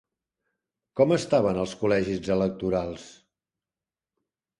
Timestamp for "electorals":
2.37-3.05